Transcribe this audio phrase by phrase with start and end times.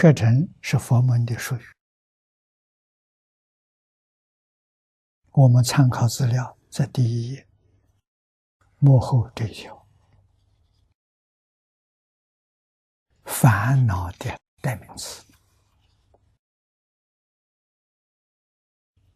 [0.00, 1.62] 课程是佛门的术语，
[5.32, 7.46] 我们参考资料在第一页
[8.78, 9.86] 幕后这一条，
[13.24, 15.22] 烦恼的代名词，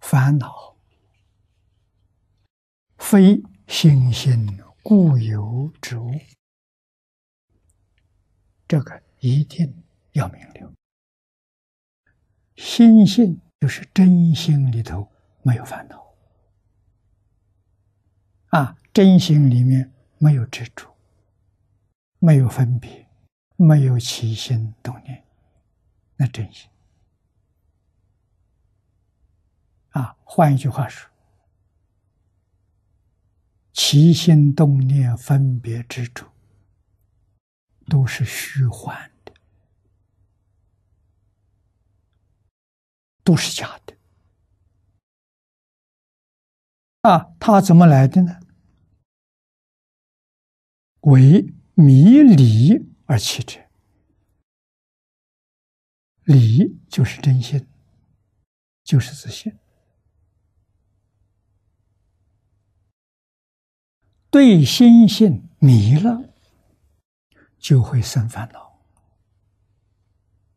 [0.00, 0.76] 烦恼。
[2.98, 6.10] 非心性固有之物，
[8.68, 9.85] 这个一定。
[10.16, 10.72] 要明了，
[12.56, 15.06] 心性就是真心里头
[15.42, 16.14] 没有烦恼
[18.48, 20.96] 啊，真心里面没有执着，
[22.18, 23.06] 没有分别，
[23.56, 25.22] 没有起心动念，
[26.16, 26.70] 那真心
[29.90, 30.16] 啊。
[30.24, 31.10] 换一句话说，
[33.74, 36.32] 起心动念、分别执着，
[37.86, 39.10] 都是虚幻。
[43.26, 43.96] 都是假的
[47.00, 47.34] 啊！
[47.40, 48.38] 它怎么来的呢？
[51.00, 53.68] 为迷理而起者，
[56.22, 57.66] 理就是真心，
[58.84, 59.58] 就是自信。
[64.30, 66.32] 对心性迷了，
[67.58, 68.80] 就会生烦恼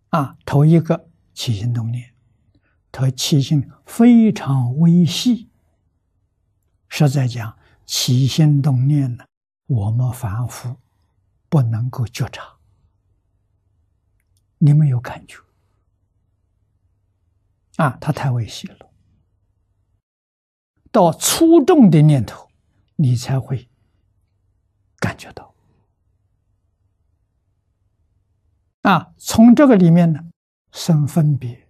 [0.09, 0.37] 啊！
[0.45, 2.13] 头一个起心动念。
[2.91, 5.47] 他起心非常微细，
[6.87, 9.25] 实在讲起心动念呢，
[9.67, 10.75] 我们凡夫
[11.47, 12.57] 不能够觉察，
[14.57, 15.37] 你没有感觉
[17.77, 18.89] 啊，它太微细了。
[20.91, 22.49] 到粗重的念头，
[22.95, 23.69] 你才会
[24.97, 25.53] 感觉到
[28.81, 30.31] 啊，从这个里面呢
[30.71, 31.68] 生分别。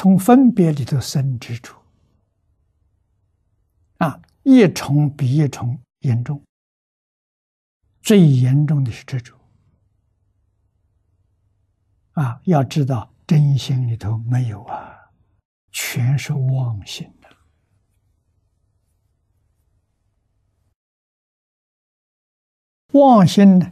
[0.00, 1.78] 从分别里头生执着，
[3.98, 6.42] 啊，一重比一重严重。
[8.00, 9.38] 最严重的是执着，
[12.12, 15.12] 啊，要知道真心里头没有啊，
[15.70, 17.28] 全是妄心的。
[22.98, 23.70] 妄心呢，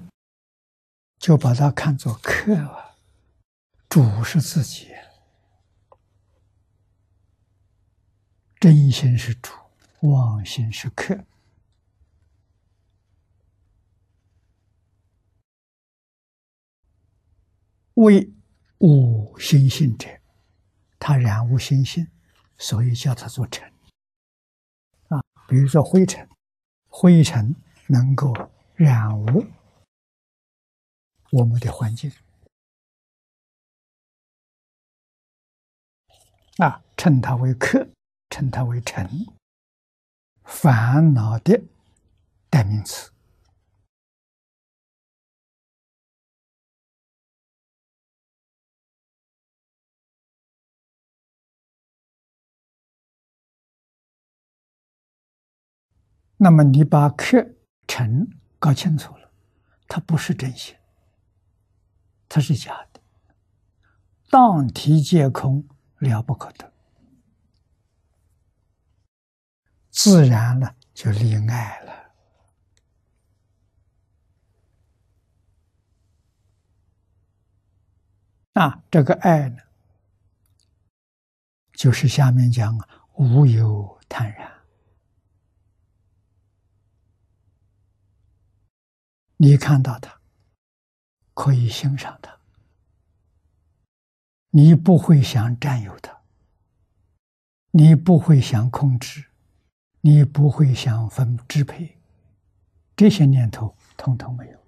[1.17, 2.97] 就把它看作客啊，
[3.88, 4.88] 主是自己。
[8.61, 9.53] 真心是主，
[10.01, 11.25] 妄心是客。
[17.95, 18.33] 为
[18.79, 20.09] 无心性者，
[20.99, 22.09] 他染无心性，
[22.57, 23.73] 所以叫他做尘。
[25.09, 26.29] 啊，比如说灰尘，
[26.89, 27.55] 灰尘
[27.87, 28.33] 能够
[28.75, 29.47] 染污
[31.31, 32.11] 我们的环境，
[36.57, 37.89] 啊，称它为客。
[38.31, 39.27] 称它为尘，
[40.44, 41.62] 烦恼的
[42.50, 43.11] 代名词。
[56.41, 57.56] 那么你把客
[57.88, 58.28] 尘
[58.61, 59.33] 搞清楚了，
[59.88, 60.77] 它不是真心，
[62.28, 63.00] 它是假的。
[64.31, 65.67] 当体皆空，
[65.99, 66.78] 了不可得。
[70.01, 72.13] 自然呢，就离爱了。
[78.53, 79.61] 那，这个爱呢，
[81.73, 82.79] 就是下面讲
[83.17, 84.49] 无有坦然。
[89.37, 90.21] 你看到他，
[91.35, 92.39] 可以欣赏他，
[94.51, 96.23] 你不会想占有他，
[97.73, 99.28] 你不会想控制。
[100.09, 101.95] 你不会想分支配，
[102.97, 104.59] 这些念头通通没有，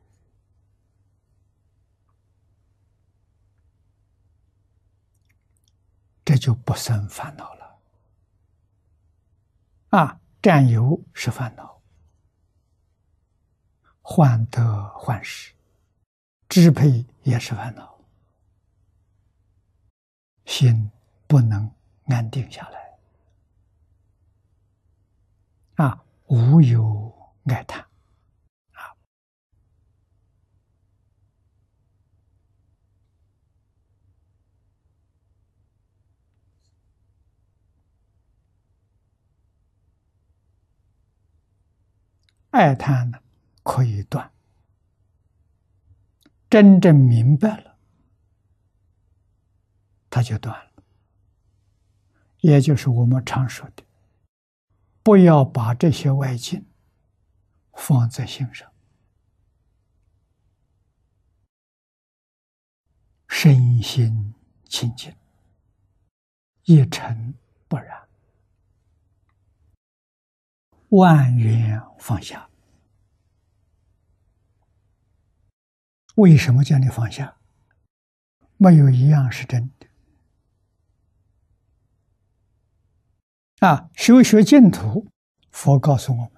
[6.23, 7.81] 这就不生烦恼了。
[9.88, 11.81] 啊，占有是烦恼，
[14.03, 15.55] 患得患失，
[16.50, 17.99] 支配也是烦恼，
[20.44, 20.91] 心
[21.26, 21.73] 不能
[22.09, 22.79] 安定下来。
[25.76, 27.81] 啊，无有爱他，
[28.75, 28.94] 啊，
[42.50, 43.19] 爱他呢
[43.65, 44.31] 可以断，
[46.49, 47.76] 真正明白了，
[50.09, 50.85] 它就断了。
[52.38, 53.83] 也就是我们常说的，
[55.02, 56.67] 不要把这些外境
[57.73, 58.70] 放在心上，
[63.29, 65.14] 身心清净，
[66.64, 67.35] 一尘
[67.67, 68.08] 不染，
[70.91, 72.49] 万缘放下。
[76.17, 77.38] 为什么叫你放下？
[78.58, 79.89] 没有一样是真的。
[83.61, 85.07] 啊，修学净土，
[85.51, 86.33] 佛告诉我们，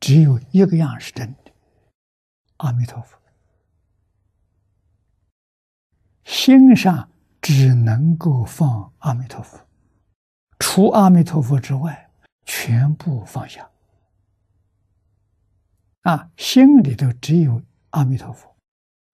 [0.00, 1.52] 只有一个样是真的，
[2.56, 3.16] 阿弥陀佛。
[6.24, 7.08] 心上
[7.40, 9.60] 只能够放阿弥陀佛，
[10.58, 12.10] 除阿弥陀佛之外，
[12.44, 13.70] 全部放下。
[16.00, 18.56] 啊，心里头只有阿弥陀佛，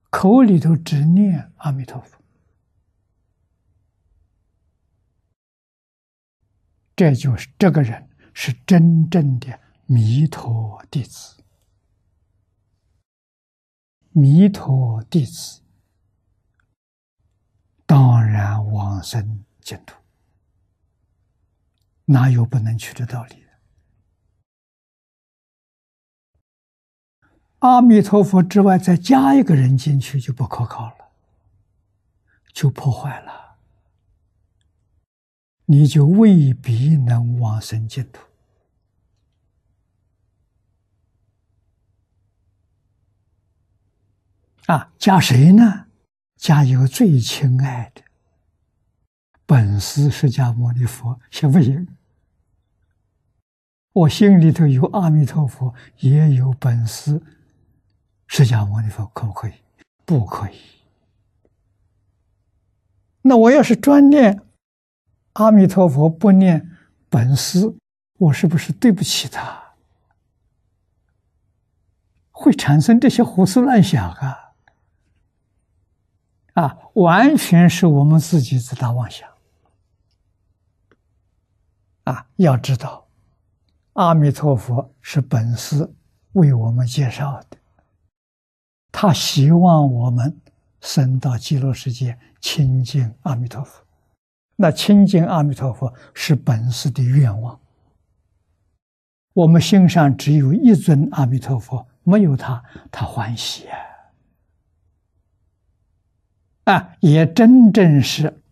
[0.09, 2.18] 口里头只念阿弥陀佛。
[6.99, 11.41] 这就是这个人是真正的弥陀弟子，
[14.11, 15.62] 弥陀弟子
[17.87, 19.95] 当然往生净土，
[22.06, 23.45] 哪有不能去的道理？
[27.61, 31.12] 阿弥陀佛之外再加一个人进去就不可靠了，
[32.53, 33.48] 就破坏了。
[35.70, 38.23] 你就未必能往生净土
[44.65, 44.91] 啊！
[44.99, 45.88] 加谁呢？
[46.37, 48.03] 加一个最亲爱的
[49.44, 51.87] 本师释迦牟尼佛，行不行？
[53.93, 57.21] 我心里头有阿弥陀佛，也有本师
[58.26, 59.53] 释迦牟尼佛，可不可以？
[60.06, 60.59] 不可以。
[63.21, 64.48] 那我要是专念。
[65.38, 66.69] 阿弥陀佛，不念
[67.08, 67.73] 本师，
[68.19, 69.75] 我是不是对不起他？
[72.32, 74.55] 会产生这些胡思乱想啊！
[76.55, 79.29] 啊，完全是我们自己自大妄想。
[82.02, 83.06] 啊，要知道，
[83.93, 85.88] 阿弥陀佛是本师
[86.32, 87.58] 为我们介绍的，
[88.90, 90.37] 他希望我们
[90.81, 93.85] 升到极乐世界亲近阿弥陀佛。
[94.60, 97.60] 那亲近阿弥陀佛是本师的愿望。
[99.32, 103.78] 我们心上只有一尊阿弥陀佛，没有他，他欢喜啊！
[106.64, 108.43] 啊，也真正是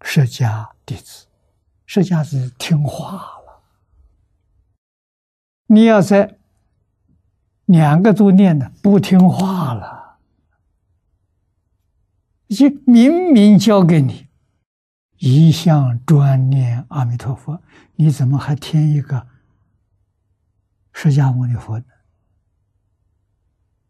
[0.00, 1.26] 释迦弟子，
[1.84, 3.62] 释迦是听话了。
[5.66, 6.38] 你要在
[7.66, 10.16] 两个都念的不听话了，
[12.46, 14.27] 已经明明交给你。
[15.18, 17.60] 一向专念阿弥陀佛，
[17.96, 19.26] 你怎么还添一个
[20.92, 21.84] 释迦牟尼佛呢？